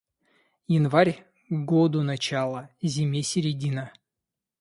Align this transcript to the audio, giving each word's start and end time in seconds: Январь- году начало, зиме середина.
Январь- 0.67 1.23
году 1.67 2.01
начало, 2.01 2.71
зиме 2.81 3.21
середина. 3.21 3.93